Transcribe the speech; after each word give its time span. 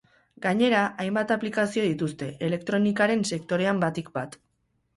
Gainera, 0.45 0.79
hainbat 1.03 1.33
aplikazio 1.35 1.85
dituzte, 1.89 2.31
elektronikaren 2.49 3.25
sektorean 3.33 3.87
batik 3.87 4.13
bat. 4.21 4.39